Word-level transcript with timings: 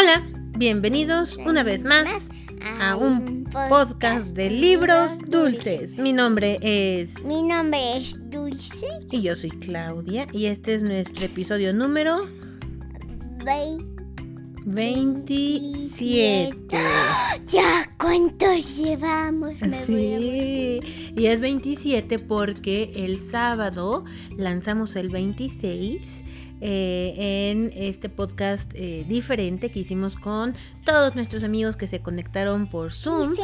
Hola, 0.00 0.22
bienvenidos 0.56 1.38
una 1.44 1.64
vez 1.64 1.82
más 1.82 2.28
a 2.80 2.94
un 2.94 3.42
podcast 3.68 4.28
de 4.28 4.48
libros 4.48 5.10
dulces. 5.26 5.98
Mi 5.98 6.12
nombre 6.12 6.60
es... 6.62 7.24
Mi 7.24 7.42
nombre 7.42 7.96
es 7.96 8.16
Dulce. 8.30 8.86
Y 9.10 9.22
yo 9.22 9.34
soy 9.34 9.50
Claudia 9.50 10.28
y 10.32 10.46
este 10.46 10.74
es 10.74 10.84
nuestro 10.84 11.26
episodio 11.26 11.72
número 11.72 12.28
27. 14.66 16.60
Ya, 17.46 17.90
¿cuántos 17.98 18.76
llevamos? 18.76 19.60
Me 19.62 19.82
Sí, 19.82 20.78
y 21.16 21.26
es 21.26 21.40
27 21.40 22.20
porque 22.20 22.92
el 22.94 23.18
sábado 23.18 24.04
lanzamos 24.36 24.94
el 24.94 25.08
26 25.08 26.22
eh, 26.60 27.50
en 27.50 27.72
este 27.74 28.08
podcast 28.08 28.72
eh, 28.74 29.04
diferente 29.08 29.70
que 29.70 29.80
hicimos 29.80 30.16
con 30.16 30.54
todos 30.84 31.14
nuestros 31.14 31.44
amigos 31.44 31.76
que 31.76 31.86
se 31.86 32.00
conectaron 32.00 32.68
por 32.68 32.92
Zoom. 32.92 33.34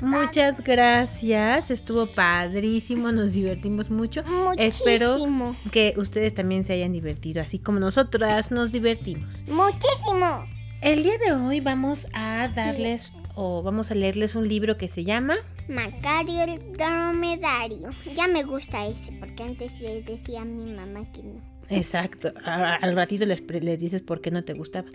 Muchas 0.00 0.60
gracias, 0.62 1.70
estuvo 1.70 2.06
padrísimo, 2.06 3.12
nos 3.12 3.32
divertimos 3.32 3.90
mucho. 3.90 4.22
Espero 4.56 5.12
muchísimo. 5.12 5.56
que 5.72 5.94
ustedes 5.96 6.34
también 6.34 6.64
se 6.64 6.74
hayan 6.74 6.92
divertido, 6.92 7.42
así 7.42 7.58
como 7.58 7.80
nosotras 7.80 8.50
nos 8.50 8.72
divertimos. 8.72 9.44
Muchísimo. 9.46 10.46
El 10.80 11.02
día 11.02 11.18
de 11.18 11.32
hoy 11.32 11.60
vamos 11.60 12.06
a 12.12 12.48
darles 12.54 13.12
o 13.34 13.62
vamos 13.62 13.90
a 13.90 13.94
leerles 13.94 14.34
un 14.34 14.46
libro 14.46 14.76
que 14.76 14.88
se 14.88 15.04
llama 15.04 15.34
Macario 15.68 16.42
el 16.42 16.72
dromedario. 16.74 17.88
Ya 18.14 18.28
me 18.28 18.42
gusta 18.44 18.86
ese, 18.86 19.12
porque 19.12 19.42
antes 19.42 19.80
le 19.80 20.02
decía 20.02 20.42
a 20.42 20.44
mi 20.44 20.70
mamá 20.72 21.10
que 21.12 21.22
no. 21.22 21.53
Exacto, 21.70 22.32
al 22.44 22.94
ratito 22.94 23.24
les, 23.26 23.42
les 23.62 23.78
dices 23.78 24.02
por 24.02 24.20
qué 24.20 24.30
no 24.30 24.44
te 24.44 24.52
gustaba. 24.52 24.88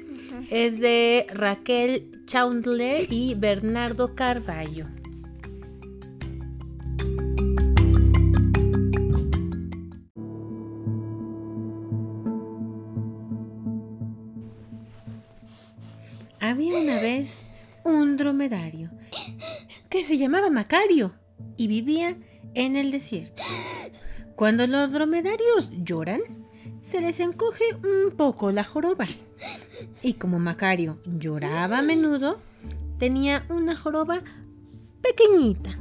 Es 0.50 0.80
de 0.80 1.28
Raquel 1.30 2.24
Chandler 2.26 3.12
y 3.12 3.34
Bernardo 3.36 4.16
Carballo. 4.16 4.86
Había 16.40 16.80
una 16.80 17.02
vez 17.02 17.44
un 17.84 18.16
dromedario 18.16 18.90
que 19.90 20.04
se 20.04 20.18
llamaba 20.18 20.50
Macario 20.50 21.14
y 21.58 21.68
vivía 21.68 22.16
en 22.54 22.76
el 22.76 22.92
desierto. 22.92 23.44
Cuando 24.36 24.66
los 24.68 24.92
dromedarios 24.94 25.72
lloran, 25.84 26.22
se 26.90 27.02
les 27.02 27.20
encoge 27.20 27.66
un 27.84 28.16
poco 28.18 28.52
la 28.52 28.64
joroba. 28.64 29.06
Y 30.02 30.14
como 30.14 30.40
Macario 30.40 31.00
lloraba 31.06 31.80
a 31.80 31.82
menudo, 31.84 32.40
tenía 32.98 33.46
una 33.50 33.76
joroba 33.76 34.22
pequeñita. 35.04 35.78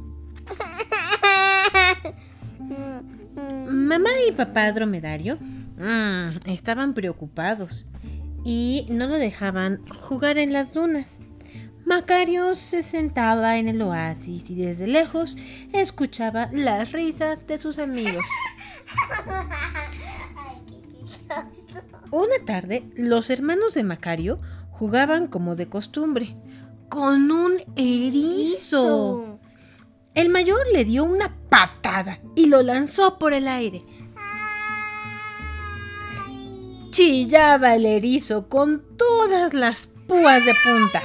Mamá 3.71 4.11
y 4.29 4.33
papá 4.33 4.71
dromedario 4.73 5.39
mm, 5.41 6.47
estaban 6.47 6.93
preocupados 6.93 7.87
y 8.45 8.87
no 8.91 9.07
lo 9.07 9.15
dejaban 9.15 9.87
jugar 9.87 10.37
en 10.37 10.53
las 10.53 10.75
dunas. 10.75 11.21
Macario 11.87 12.55
se 12.55 12.83
sentaba 12.83 13.57
en 13.57 13.69
el 13.69 13.81
oasis 13.81 14.51
y 14.51 14.57
desde 14.57 14.87
lejos 14.87 15.39
escuchaba 15.73 16.51
las 16.53 16.93
risas 16.93 17.47
de 17.47 17.57
sus 17.57 17.79
amigos. 17.79 18.27
Una 22.11 22.45
tarde, 22.47 22.85
los 22.97 23.29
hermanos 23.31 23.75
de 23.75 23.85
Macario 23.85 24.41
jugaban 24.71 25.27
como 25.27 25.57
de 25.57 25.69
costumbre, 25.69 26.37
con 26.89 27.31
un 27.31 27.55
erizo. 27.77 29.39
El 30.15 30.31
mayor 30.31 30.67
le 30.73 30.85
dio 30.85 31.05
una 31.05 31.37
patada 31.51 32.21
y 32.35 32.47
lo 32.47 32.63
lanzó 32.63 33.19
por 33.19 33.33
el 33.35 33.47
aire. 33.47 33.85
Chillaba 36.91 37.75
el 37.77 37.85
erizo 37.85 38.49
con 38.49 38.83
todas 38.97 39.53
las 39.53 39.87
púas 40.07 40.45
de 40.45 40.55
punta. 40.65 41.03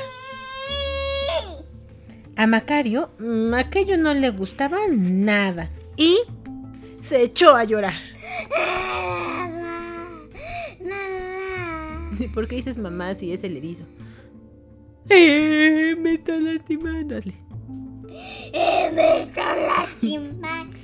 A 2.36 2.48
Macario 2.48 3.12
aquello 3.56 3.98
no 3.98 4.14
le 4.14 4.30
gustaba 4.32 4.80
nada 4.90 5.70
y 5.98 6.18
se 7.02 7.22
echó 7.22 7.56
a 7.56 7.64
llorar. 7.66 8.02
Mamá, 8.50 9.50
mamá. 10.80 12.03
¿Por 12.34 12.48
qué 12.48 12.56
dices 12.58 12.78
mamá 12.78 13.16
si 13.16 13.34
es 13.34 13.44
el 13.44 13.58
erizo? 13.58 13.86
Eh, 15.10 15.96
me 16.00 16.14
está 16.14 16.38
lastimando. 16.38 17.18
Hazle. 17.18 17.34
Eh, 18.54 18.92
me 18.94 19.20
está 19.20 19.56
lastimando. 19.56 20.78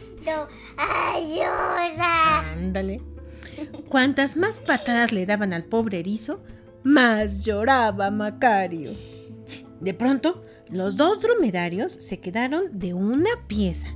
Ayuda. 0.78 2.40
Ándale. 2.52 3.02
Cuantas 3.90 4.38
más 4.38 4.62
patadas 4.62 5.12
le 5.12 5.26
daban 5.26 5.52
al 5.54 5.66
pobre 5.66 6.00
erizo, 6.00 6.42
más 6.84 7.44
lloraba 7.44 8.12
Macario. 8.12 8.92
De 9.80 9.94
pronto, 9.94 10.44
los 10.70 10.98
dos 10.98 11.22
dromedarios 11.22 11.94
se 11.94 12.20
quedaron 12.20 12.78
de 12.78 12.94
una 12.94 13.30
pieza. 13.48 13.88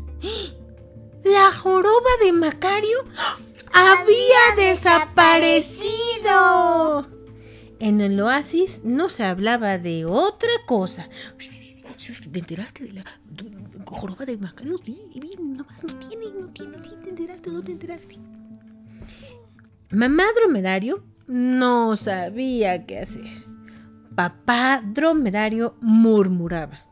¡La 1.24 1.52
joroba 1.54 2.10
de 2.24 2.32
Macario 2.34 2.98
había 3.72 4.56
desaparecido! 4.58 7.13
En 7.84 8.00
el 8.00 8.18
oasis 8.22 8.80
no 8.86 9.10
se 9.10 9.26
hablaba 9.26 9.78
de 9.78 10.06
otra 10.06 10.48
cosa. 10.66 11.10
¿Te 12.32 12.40
enteraste 12.40 12.86
de 12.86 12.94
la 12.94 13.04
joroba 13.84 14.24
de 14.24 14.38
Macario? 14.38 14.78
Sí, 14.78 15.02
bien, 15.16 15.58
nomás 15.58 15.84
no 15.84 15.94
tiene, 16.00 16.28
no 16.40 16.48
tiene, 16.48 16.78
¿sí 16.82 16.92
¿te 17.04 17.10
enteraste? 17.10 17.50
¿No 17.50 17.62
te 17.62 17.74
enteraste? 17.74 18.16
Mamá 19.90 20.24
dromedario 20.34 21.04
no 21.28 21.98
sabía 21.98 22.86
qué 22.86 23.00
hacer. 23.00 23.26
Papá 24.16 24.82
dromedario 24.82 25.76
murmuraba. 25.82 26.86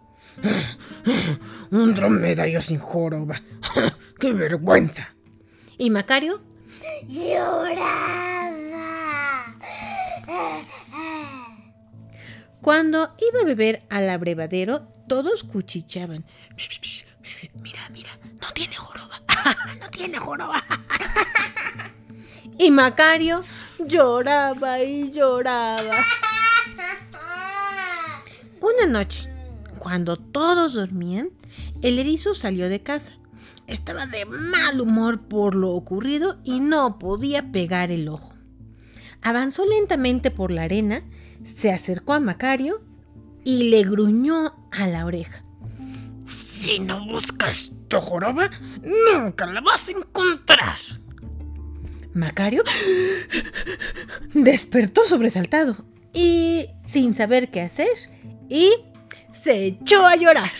Un 1.71 1.95
dromedario 1.95 2.61
sin 2.61 2.79
joroba. 2.79 3.41
¡Qué 4.19 4.33
vergüenza! 4.33 5.15
Y 5.77 5.89
Macario 5.89 6.41
Lloraba. 7.07 8.61
Cuando 12.61 13.15
iba 13.19 13.41
a 13.41 13.45
beber 13.45 13.79
al 13.89 14.09
abrevadero, 14.09 14.87
todos 15.07 15.43
cuchicheaban. 15.43 16.25
Mira, 17.55 17.89
mira, 17.89 18.09
no 18.39 18.47
tiene 18.53 18.75
joroba. 18.75 19.21
no 19.79 19.89
tiene 19.89 20.19
joroba. 20.19 20.63
y 22.59 22.69
Macario 22.69 23.43
lloraba 23.79 24.79
y 24.81 25.11
lloraba. 25.11 25.97
Una 28.61 28.85
noche, 28.85 29.27
cuando 29.79 30.17
todos 30.17 30.75
dormían, 30.75 31.31
el 31.81 31.97
erizo 31.97 32.35
salió 32.35 32.69
de 32.69 32.83
casa. 32.83 33.17
Estaba 33.65 34.05
de 34.05 34.25
mal 34.25 34.79
humor 34.79 35.21
por 35.21 35.55
lo 35.55 35.71
ocurrido 35.71 36.37
y 36.43 36.59
no 36.59 36.99
podía 36.99 37.51
pegar 37.51 37.91
el 37.91 38.07
ojo. 38.07 38.33
Avanzó 39.23 39.65
lentamente 39.65 40.29
por 40.29 40.51
la 40.51 40.63
arena, 40.63 41.03
se 41.43 41.71
acercó 41.71 42.13
a 42.13 42.19
Macario 42.19 42.81
y 43.43 43.69
le 43.69 43.83
gruñó 43.83 44.55
a 44.71 44.87
la 44.87 45.05
oreja. 45.05 45.43
Si 46.27 46.79
no 46.79 47.05
buscas 47.05 47.71
tu 47.87 47.99
joroba, 47.99 48.49
nunca 48.83 49.47
la 49.47 49.61
vas 49.61 49.89
a 49.89 49.91
encontrar. 49.91 50.77
Macario 52.13 52.63
despertó 54.33 55.05
sobresaltado 55.05 55.85
y 56.13 56.67
sin 56.83 57.15
saber 57.15 57.49
qué 57.51 57.61
hacer 57.61 57.87
y 58.49 58.69
se 59.31 59.65
echó 59.65 60.05
a 60.05 60.15
llorar. 60.17 60.51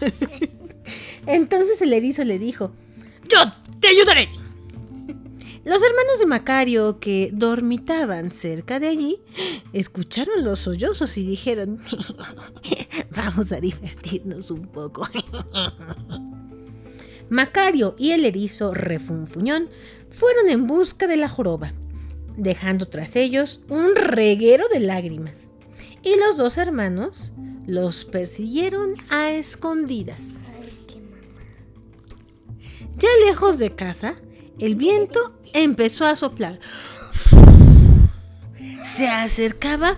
Entonces 1.26 1.82
el 1.82 1.92
erizo 1.92 2.24
le 2.24 2.38
dijo, 2.38 2.72
Yo 3.28 3.38
te 3.80 3.88
ayudaré. 3.88 4.28
Los 5.68 5.82
hermanos 5.82 6.18
de 6.18 6.24
Macario, 6.24 6.98
que 6.98 7.28
dormitaban 7.30 8.30
cerca 8.30 8.80
de 8.80 8.88
allí, 8.88 9.20
escucharon 9.74 10.42
los 10.42 10.60
sollozos 10.60 11.18
y 11.18 11.26
dijeron, 11.26 11.78
vamos 13.14 13.52
a 13.52 13.60
divertirnos 13.60 14.50
un 14.50 14.66
poco. 14.68 15.06
Macario 17.28 17.94
y 17.98 18.12
el 18.12 18.24
erizo 18.24 18.72
refunfuñón 18.72 19.68
fueron 20.08 20.48
en 20.48 20.66
busca 20.66 21.06
de 21.06 21.18
la 21.18 21.28
joroba, 21.28 21.74
dejando 22.38 22.86
tras 22.86 23.14
ellos 23.14 23.60
un 23.68 23.94
reguero 23.94 24.68
de 24.72 24.80
lágrimas. 24.80 25.50
Y 26.02 26.16
los 26.16 26.38
dos 26.38 26.56
hermanos 26.56 27.34
los 27.66 28.06
persiguieron 28.06 28.94
a 29.10 29.32
escondidas. 29.32 30.30
Ya 32.96 33.10
lejos 33.26 33.58
de 33.58 33.74
casa, 33.74 34.14
el 34.58 34.74
viento 34.74 35.38
empezó 35.52 36.06
a 36.06 36.16
soplar. 36.16 36.58
se 38.84 39.08
acercaba 39.08 39.96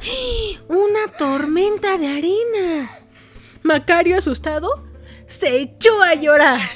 una 0.68 1.06
tormenta 1.18 1.96
de 1.96 2.08
arena. 2.08 2.90
Macario, 3.62 4.18
asustado, 4.18 4.84
se 5.26 5.60
echó 5.60 6.02
a 6.02 6.14
llorar. 6.14 6.68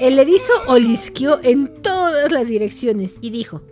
El 0.00 0.18
erizo 0.18 0.52
olisqueó 0.68 1.40
en 1.42 1.82
todas 1.82 2.30
las 2.30 2.46
direcciones 2.46 3.14
y 3.20 3.30
dijo: 3.30 3.62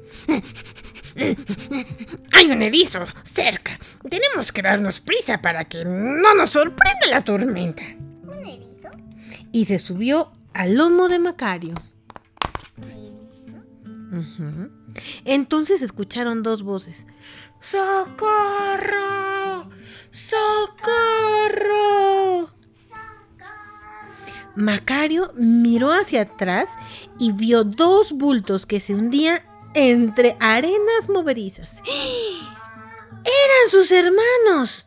Hay 2.32 2.50
un 2.50 2.62
erizo 2.62 3.00
cerca. 3.24 3.78
Tenemos 4.08 4.50
que 4.52 4.62
darnos 4.62 5.00
prisa 5.00 5.40
para 5.40 5.64
que 5.64 5.84
no 5.84 6.34
nos 6.34 6.50
sorprenda 6.50 7.06
la 7.10 7.24
tormenta. 7.24 7.82
¿Un 8.24 8.40
erizo? 8.46 8.90
y 9.56 9.64
se 9.64 9.78
subió 9.78 10.32
al 10.56 10.74
lomo 10.74 11.08
de 11.08 11.18
Macario. 11.18 11.74
Entonces 15.26 15.82
escucharon 15.82 16.42
dos 16.42 16.62
voces. 16.62 17.06
¡Socorro! 17.60 18.96
¡Socorro! 20.10 20.88
Macario 24.54 25.32
miró 25.34 25.92
hacia 25.92 26.22
atrás 26.22 26.70
y 27.18 27.32
vio 27.32 27.64
dos 27.64 28.12
bultos 28.12 28.64
que 28.64 28.80
se 28.80 28.94
hundían 28.94 29.42
entre 29.74 30.38
arenas 30.40 31.10
movedizas. 31.10 31.82
¡Eran 31.86 33.70
sus 33.70 33.92
hermanos! 33.92 34.86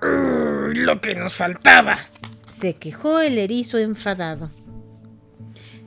Lo 0.00 0.98
que 1.02 1.14
nos 1.14 1.34
faltaba. 1.34 1.98
Se 2.60 2.74
quejó 2.74 3.20
el 3.20 3.38
erizo 3.38 3.78
enfadado. 3.78 4.50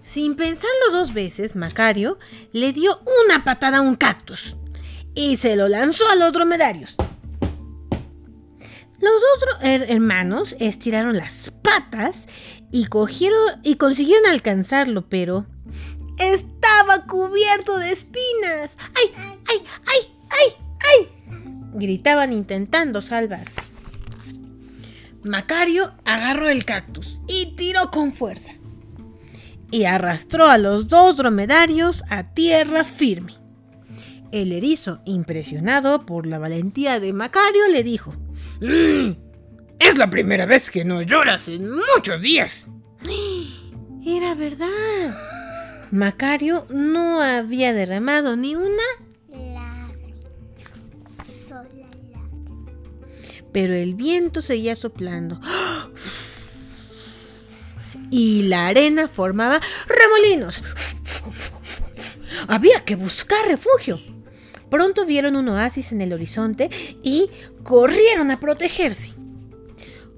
Sin 0.02 0.36
pensarlo 0.36 0.92
dos 0.92 1.14
veces, 1.14 1.56
Macario 1.56 2.18
le 2.52 2.74
dio 2.74 3.00
una 3.26 3.44
patada 3.44 3.78
a 3.78 3.82
un 3.82 3.96
cactus 3.96 4.56
y 5.16 5.38
se 5.38 5.56
lo 5.56 5.70
lanzó 5.70 6.04
a 6.10 6.16
los 6.16 6.34
dromedarios. 6.34 6.96
Los 9.00 9.22
dos 9.22 9.60
hermanos 9.62 10.56
estiraron 10.60 11.16
las 11.16 11.52
patas 11.62 12.28
y 12.72 12.86
cogieron 12.86 13.60
y 13.62 13.76
consiguieron 13.76 14.26
alcanzarlo, 14.26 15.08
pero 15.10 15.46
estaba 16.18 17.06
cubierto 17.06 17.78
de 17.78 17.92
espinas. 17.92 18.78
¡Ay, 18.96 19.14
ay, 19.18 19.64
ay, 19.86 20.16
ay, 20.30 20.54
ay! 20.92 21.42
Gritaban 21.74 22.34
intentando 22.34 23.02
salvarse. 23.02 23.73
Macario 25.24 25.94
agarró 26.06 26.50
el 26.50 26.66
cactus 26.66 27.22
y 27.28 27.56
tiró 27.56 27.92
con 27.92 28.12
fuerza. 28.12 28.54
Y 29.72 29.86
arrastró 29.86 30.48
a 30.48 30.58
los 30.58 30.88
dos 30.88 31.18
dromedarios 31.18 32.04
a 32.10 32.34
tierra 32.34 32.84
firme. 32.84 33.34
El 34.32 34.52
erizo, 34.52 35.02
impresionado 35.06 36.06
por 36.06 36.26
la 36.26 36.40
valentía 36.40 37.00
de 37.00 37.14
Macario, 37.14 37.68
le 37.68 37.84
dijo: 37.84 38.14
Mm, 38.62 39.12
es 39.80 39.98
la 39.98 40.10
primera 40.10 40.46
vez 40.46 40.70
que 40.70 40.86
no 40.86 41.02
lloras 41.02 41.48
en 41.48 41.70
muchos 41.70 42.22
días. 42.22 42.68
Era 44.06 44.36
verdad. 44.36 45.14
Macario 45.92 46.66
no 46.70 47.22
había 47.22 47.74
derramado 47.74 48.36
ni 48.36 48.56
una, 48.56 48.84
pero 53.54 53.74
el 53.76 53.94
viento 53.94 54.42
seguía 54.42 54.76
soplando. 54.76 55.40
Y 58.10 58.44
la 58.44 58.68
arena 58.68 59.08
formaba 59.08 59.62
remolinos. 59.88 60.64
Había 62.48 62.84
que 62.84 62.96
buscar 62.96 63.48
refugio. 63.48 64.00
Pronto 64.70 65.06
vieron 65.06 65.36
un 65.36 65.50
oasis 65.50 65.92
en 65.92 66.02
el 66.02 66.14
horizonte 66.14 66.70
y 67.04 67.30
corrieron 67.64 68.32
a 68.32 68.40
protegerse. 68.40 69.14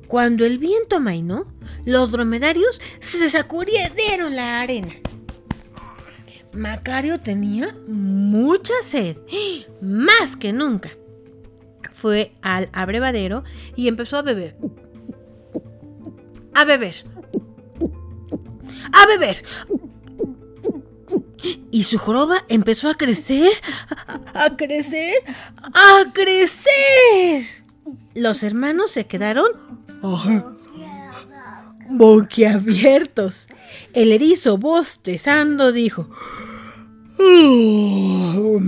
Cuando 0.08 0.46
el 0.46 0.60
viento 0.60 0.96
amainó, 0.96 1.46
los 1.84 2.12
dromedarios 2.12 2.82
se 3.00 3.30
sacudieron 3.30 4.36
la 4.36 4.62
arena. 4.62 4.94
Macario 6.54 7.20
tenía 7.20 7.76
mucha 7.88 8.74
sed, 8.82 9.18
más 9.82 10.38
que 10.38 10.54
nunca. 10.54 10.92
Fue 11.96 12.34
al 12.42 12.70
abrevadero 12.74 13.44
y 13.76 13.88
empezó 13.88 14.18
a 14.18 14.22
beber. 14.22 14.58
A 16.54 16.66
beber. 16.66 17.04
A 18.92 19.08
beber. 19.08 19.44
Y 21.72 21.84
su 21.86 21.98
joroba 21.98 22.44
empezó 22.50 22.90
a 22.90 22.96
crecer, 22.96 23.54
a, 24.34 24.56
crecer, 24.58 25.16
a 25.58 26.12
crecer. 26.14 27.44
Los 28.14 28.44
hermanos 28.44 28.92
se 28.92 29.06
quedaron 29.06 29.48
boquiabiertos. 31.90 33.48
El 33.94 34.12
erizo, 34.12 34.58
bostezando, 34.58 35.72
dijo: 35.72 36.10
"Oh, 37.20 38.60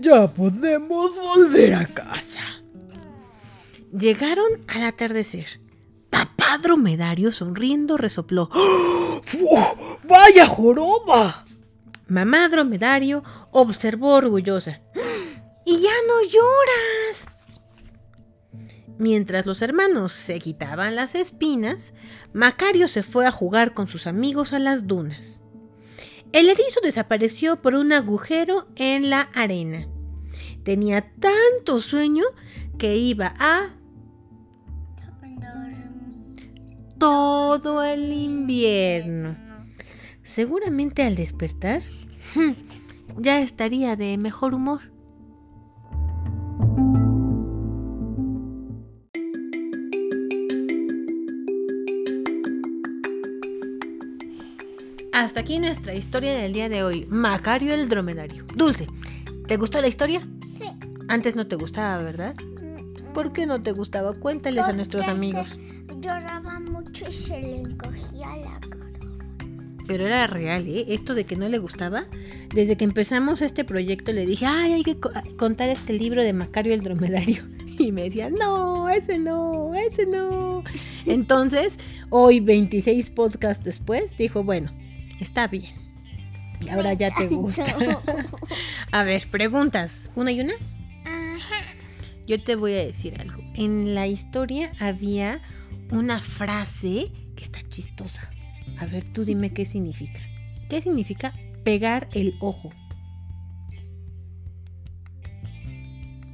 Ya 0.00 0.26
podemos 0.26 1.16
volver 1.16 1.74
a 1.74 1.86
casa. 1.86 2.61
Llegaron 3.92 4.48
al 4.68 4.84
atardecer. 4.84 5.60
Papá 6.08 6.56
dromedario 6.56 7.30
sonriendo 7.30 7.98
resopló. 7.98 8.48
¡Fu! 9.22 9.46
¡Vaya 10.04 10.46
joroba! 10.46 11.44
Mamá 12.08 12.48
dromedario 12.48 13.22
observó 13.50 14.14
orgullosa. 14.14 14.80
¡Y 15.66 15.76
ya 15.82 15.90
no 16.06 16.22
lloras! 16.22 17.26
Mientras 18.98 19.44
los 19.44 19.60
hermanos 19.60 20.12
se 20.12 20.38
quitaban 20.38 20.96
las 20.96 21.14
espinas, 21.14 21.92
Macario 22.32 22.88
se 22.88 23.02
fue 23.02 23.26
a 23.26 23.32
jugar 23.32 23.74
con 23.74 23.88
sus 23.88 24.06
amigos 24.06 24.54
a 24.54 24.58
las 24.58 24.86
dunas. 24.86 25.42
El 26.32 26.48
erizo 26.48 26.80
desapareció 26.82 27.56
por 27.56 27.74
un 27.74 27.92
agujero 27.92 28.68
en 28.76 29.10
la 29.10 29.22
arena. 29.34 29.86
Tenía 30.64 31.12
tanto 31.20 31.78
sueño 31.80 32.24
que 32.78 32.96
iba 32.96 33.34
a 33.38 33.68
todo 37.02 37.82
el 37.82 38.12
invierno. 38.12 39.36
Seguramente 40.22 41.02
al 41.02 41.16
despertar 41.16 41.82
ya 43.18 43.40
estaría 43.40 43.96
de 43.96 44.16
mejor 44.18 44.54
humor. 44.54 44.82
Hasta 55.12 55.40
aquí 55.40 55.58
nuestra 55.58 55.96
historia 55.96 56.34
del 56.34 56.52
día 56.52 56.68
de 56.68 56.84
hoy. 56.84 57.06
Macario 57.10 57.74
el 57.74 57.88
dromedario. 57.88 58.44
Dulce, 58.54 58.86
¿te 59.48 59.56
gustó 59.56 59.80
la 59.80 59.88
historia? 59.88 60.24
Sí. 60.56 60.66
Antes 61.08 61.34
no 61.34 61.48
te 61.48 61.56
gustaba, 61.56 62.00
¿verdad? 62.00 62.36
¿Por 63.12 63.32
qué 63.32 63.46
no 63.46 63.62
te 63.62 63.72
gustaba? 63.72 64.12
Cuéntales 64.14 64.64
a 64.64 64.72
nuestros 64.72 65.06
amigos. 65.08 65.58
Lloraba 66.00 66.58
mucho 66.60 67.04
y 67.08 67.12
se 67.12 67.40
le 67.40 67.60
encogía 67.60 68.36
la 68.36 68.60
cara. 68.60 68.76
Pero 69.86 70.06
era 70.06 70.26
real, 70.26 70.66
¿eh? 70.68 70.86
Esto 70.88 71.14
de 71.14 71.24
que 71.24 71.36
no 71.36 71.48
le 71.48 71.58
gustaba. 71.58 72.04
Desde 72.54 72.76
que 72.76 72.84
empezamos 72.84 73.42
este 73.42 73.64
proyecto 73.64 74.12
le 74.12 74.24
dije, 74.26 74.46
ay, 74.46 74.72
hay 74.72 74.82
que 74.82 74.98
co- 74.98 75.10
contar 75.36 75.68
este 75.70 75.92
libro 75.92 76.22
de 76.22 76.32
Macario 76.32 76.72
el 76.74 76.80
dromedario. 76.82 77.42
Y 77.78 77.90
me 77.90 78.02
decía, 78.02 78.28
no, 78.28 78.90
ese 78.90 79.18
no, 79.18 79.74
ese 79.74 80.04
no. 80.06 80.62
Entonces, 81.06 81.78
hoy, 82.10 82.38
26 82.38 83.08
podcasts 83.10 83.64
después, 83.64 84.14
dijo, 84.18 84.44
bueno, 84.44 84.70
está 85.20 85.48
bien. 85.48 85.72
Y 86.60 86.68
ahora 86.68 86.92
ya 86.92 87.12
te 87.14 87.26
gusta. 87.34 87.64
A 88.92 89.04
ver, 89.04 89.22
preguntas. 89.30 90.10
¿Una 90.14 90.30
y 90.32 90.42
una? 90.42 90.52
Ajá. 91.06 91.64
Yo 92.26 92.42
te 92.42 92.54
voy 92.56 92.72
a 92.74 92.84
decir 92.84 93.20
algo. 93.20 93.42
En 93.54 93.94
la 93.94 94.06
historia 94.06 94.72
había 94.78 95.42
una 95.90 96.20
frase 96.20 97.06
que 97.36 97.44
está 97.44 97.60
chistosa. 97.68 98.30
A 98.78 98.86
ver, 98.86 99.04
tú 99.12 99.24
dime 99.24 99.52
qué 99.52 99.64
significa. 99.64 100.20
¿Qué 100.68 100.80
significa 100.80 101.34
pegar 101.64 102.08
el 102.14 102.34
ojo? 102.40 102.70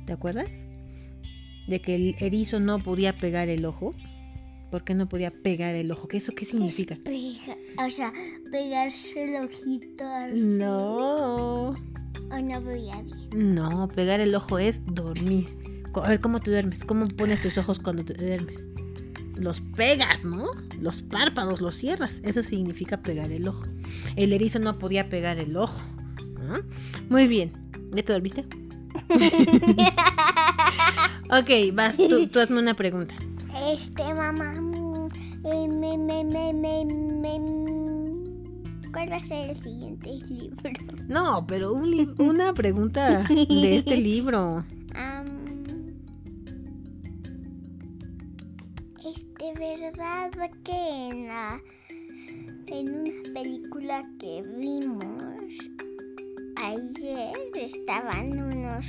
¿Te 0.07 0.13
acuerdas? 0.13 0.67
De 1.67 1.81
que 1.81 1.95
el 1.95 2.17
erizo 2.19 2.61
no 2.61 2.79
podía 2.79 3.17
pegar 3.19 3.49
el 3.49 3.65
ojo. 3.65 3.95
¿Por 4.71 4.85
qué 4.85 4.95
no 4.95 5.09
podía 5.09 5.31
pegar 5.31 5.75
el 5.75 5.91
ojo? 5.91 6.09
¿Qué 6.09 6.19
eso 6.19 6.33
qué 6.35 6.45
significa? 6.45 6.97
Pega- 6.97 7.57
o 7.87 7.91
sea, 7.91 8.13
pegarse 8.51 9.25
el 9.37 9.45
ojito 9.45 10.05
al 10.07 10.59
No. 10.59 11.71
O 11.71 12.39
no 12.43 12.61
veía 12.63 13.01
bien. 13.03 13.55
No, 13.55 13.89
pegar 13.89 14.21
el 14.21 14.35
ojo 14.35 14.59
es 14.59 14.85
dormir. 14.85 15.47
A 16.05 16.09
ver, 16.09 16.21
¿cómo 16.21 16.41
te 16.41 16.51
duermes? 16.51 16.85
¿Cómo 16.85 17.07
pones 17.09 17.41
tus 17.43 17.59
ojos 17.59 17.79
cuando 17.79 18.05
te 18.05 18.15
duermes? 18.15 18.67
Los 19.37 19.61
pegas, 19.61 20.25
¿no? 20.25 20.47
Los 20.81 21.03
párpados 21.03 21.61
los 21.61 21.75
cierras. 21.77 22.21
Eso 22.25 22.43
significa 22.43 23.03
pegar 23.03 23.31
el 23.31 23.47
ojo. 23.49 23.65
El 24.17 24.33
erizo 24.33 24.59
no 24.59 24.79
podía 24.79 25.09
pegar 25.09 25.39
el 25.39 25.57
ojo. 25.57 25.79
Muy 27.09 27.27
bien. 27.29 27.53
¿Ya 27.93 28.03
te 28.03 28.13
dormiste? 28.13 28.45
ok, 31.31 31.51
vas, 31.75 31.97
tú, 31.97 32.27
tú 32.27 32.41
hazme 32.41 32.59
una 32.59 32.75
pregunta. 32.75 33.15
Este, 33.73 34.03
mamá. 34.15 34.53
mm, 34.61 35.09
eh, 35.45 35.69
me, 35.69 35.97
me, 35.99 36.25
me, 36.25 36.53
me, 36.53 36.85
me- 36.85 37.59
¿Cuál 38.93 39.13
va 39.13 39.17
a 39.17 39.25
ser 39.25 39.51
el 39.51 39.57
siguiente 39.57 40.11
libro? 40.29 40.71
No, 41.07 41.47
pero 41.47 41.73
un 41.73 42.15
una 42.19 42.55
pregunta 42.55 43.27
de 43.29 43.77
este 43.77 43.97
libro. 44.01 44.65
Este, 49.53 49.77
¿verdad 49.81 50.31
que 50.65 51.09
en 51.09 51.27
la 51.27 51.61
en 52.67 52.89
una 53.01 53.33
película 53.35 54.03
que 54.19 54.43
vimos 54.59 55.45
ayer 56.57 57.33
estaban 57.55 58.41
unos 58.43 58.87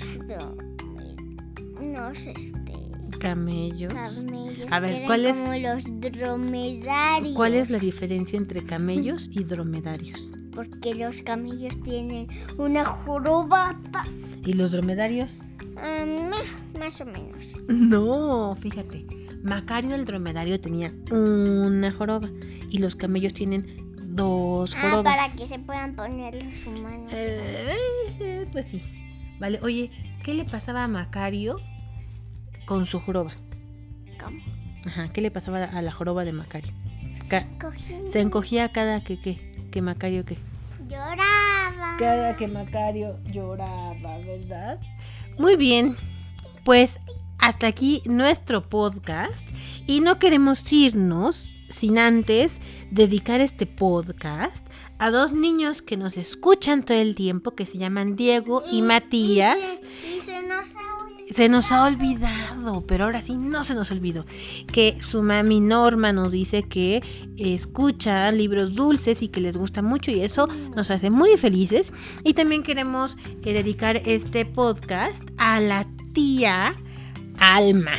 unos 1.79 2.25
este 2.27 2.73
Camellos. 3.19 3.93
camellos 3.93 4.71
A 4.71 4.79
ver, 4.79 5.03
¿cuál 5.05 5.25
es- 5.25 5.37
como 5.37 5.53
los 5.55 5.83
dromedarios? 5.99 7.35
¿Cuál 7.35 7.55
es 7.55 7.69
la 7.69 7.79
diferencia 7.79 8.37
entre 8.37 8.63
camellos 8.63 9.29
y 9.31 9.43
dromedarios? 9.43 10.25
Porque 10.53 10.95
los 10.95 11.21
camellos 11.21 11.81
tienen 11.83 12.27
una 12.57 12.85
jorobata. 12.85 14.03
¿Y 14.45 14.53
los 14.53 14.71
dromedarios? 14.71 15.31
Am, 15.77 16.31
más 16.79 17.01
o 17.01 17.05
menos. 17.05 17.53
No, 17.67 18.55
fíjate. 18.55 19.05
Macario 19.43 19.95
el 19.95 20.05
dromedario 20.05 20.59
tenía 20.59 20.93
una 21.11 21.91
joroba 21.91 22.29
y 22.69 22.77
los 22.79 22.95
camellos 22.95 23.33
tienen 23.33 23.65
dos 24.15 24.75
Ah, 24.75 24.81
jorobas. 24.81 25.03
para 25.15 25.35
que 25.35 25.47
se 25.47 25.59
puedan 25.59 25.95
poner 25.95 26.35
los 26.43 26.65
humanos. 26.65 27.11
Eh, 27.13 27.73
eh, 28.19 28.47
pues 28.51 28.65
sí. 28.67 28.81
Vale, 29.39 29.59
oye, 29.61 29.91
¿qué 30.23 30.33
le 30.33 30.43
pasaba 30.45 30.83
a 30.83 30.87
Macario 30.87 31.57
con 32.65 32.85
su 32.85 32.99
joroba? 32.99 33.31
¿Cómo? 34.23 34.39
Ajá, 34.85 35.09
¿qué 35.13 35.21
le 35.21 35.31
pasaba 35.31 35.63
a 35.63 35.81
la 35.81 35.91
joroba 35.91 36.25
de 36.25 36.33
Macario? 36.33 36.73
Ca- 37.29 37.47
Cogí- 37.59 38.05
Se 38.07 38.19
encogía 38.21 38.71
cada 38.71 39.03
que 39.03 39.19
qué, 39.19 39.67
que 39.71 39.81
Macario 39.81 40.25
qué. 40.25 40.37
Lloraba. 40.87 41.95
Cada 41.99 42.35
que 42.35 42.47
Macario 42.47 43.17
lloraba, 43.25 44.17
¿verdad? 44.19 44.79
Muy 45.37 45.55
bien, 45.55 45.95
pues 46.65 46.99
hasta 47.39 47.67
aquí 47.67 48.01
nuestro 48.05 48.67
podcast 48.67 49.47
y 49.87 50.01
no 50.01 50.19
queremos 50.19 50.71
irnos 50.71 51.53
sin 51.69 51.97
antes 51.97 52.59
dedicar 52.91 53.41
este 53.41 53.65
podcast 53.65 54.65
a 54.97 55.11
dos 55.11 55.31
niños 55.31 55.81
que 55.81 55.97
nos 55.97 56.17
escuchan 56.17 56.83
todo 56.83 56.97
el 56.97 57.15
tiempo, 57.15 57.51
que 57.51 57.65
se 57.65 57.77
llaman 57.77 58.15
Diego 58.15 58.63
y, 58.69 58.81
Matías. 58.81 59.57
Y 59.57 59.61
se, 59.61 60.17
y 60.17 60.21
se 60.21 60.43
nos 60.43 60.67
ha 60.75 60.95
olvidado. 60.97 61.29
Se 61.29 61.47
nos 61.47 61.71
ha 61.71 61.83
olvidado, 61.85 62.83
pero 62.85 63.05
ahora 63.05 63.21
sí 63.21 63.33
no 63.37 63.63
se 63.63 63.75
nos 63.75 63.91
olvidó. 63.91 64.25
Que 64.73 64.97
su 65.01 65.23
mami 65.23 65.61
Norma 65.61 66.11
nos 66.11 66.33
dice 66.33 66.63
que 66.63 67.01
escucha 67.37 68.29
libros 68.33 68.75
dulces 68.75 69.21
y 69.21 69.29
que 69.29 69.39
les 69.39 69.55
gusta 69.55 69.81
mucho 69.81 70.11
y 70.11 70.21
eso 70.21 70.47
nos 70.75 70.91
hace 70.91 71.09
muy 71.09 71.37
felices. 71.37 71.93
Y 72.25 72.33
también 72.33 72.63
queremos 72.63 73.15
eh, 73.43 73.53
dedicar 73.53 74.01
este 74.05 74.45
podcast 74.45 75.23
a 75.37 75.61
la 75.61 75.87
tía 76.13 76.75
Alma, 77.39 77.93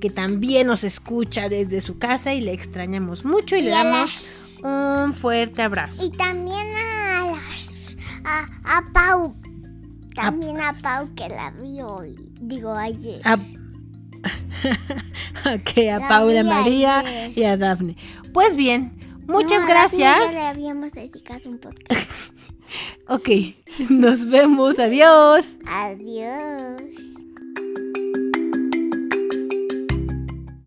que 0.00 0.10
también 0.10 0.66
nos 0.66 0.84
escucha 0.84 1.48
desde 1.48 1.80
su 1.80 1.98
casa 1.98 2.34
y 2.34 2.40
le 2.40 2.52
extrañamos 2.52 3.24
mucho 3.24 3.56
y 3.56 3.62
le 3.62 3.70
Y 3.70 3.72
a 3.72 3.84
damos 3.84 4.60
un 4.62 5.14
fuerte 5.14 5.62
abrazo. 5.62 6.04
Y 6.04 6.10
también 6.10 6.66
a 6.76 7.26
las. 7.32 7.72
A, 8.24 8.78
a 8.78 8.92
Pau. 8.92 9.34
También 10.14 10.60
a 10.60 10.74
Pau 10.80 11.14
que 11.14 11.28
la 11.28 11.50
vi 11.50 11.80
hoy. 11.82 12.16
Digo 12.40 12.72
ayer. 12.74 13.20
A, 13.24 13.36
Ok, 15.54 15.78
a 15.78 15.98
La 15.98 16.08
Paula 16.08 16.42
María 16.42 16.98
ayer. 17.00 17.38
y 17.38 17.44
a 17.44 17.56
Dafne. 17.56 17.96
Pues 18.32 18.56
bien, 18.56 18.98
muchas 19.28 19.60
No, 19.60 19.66
a 19.66 19.68
gracias. 19.68 20.18
Ya 20.18 20.32
le 20.32 20.46
habíamos 20.46 20.92
dedicado 20.92 21.48
un 21.48 21.58
podcast. 21.58 22.10
Ok, 23.08 23.28
nos 23.90 24.28
vemos. 24.28 24.80
Adiós. 24.80 25.46
Adiós. 25.68 26.82